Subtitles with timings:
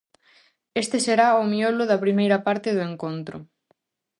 [0.81, 3.37] Este será o miolo da primeira parte do encontro.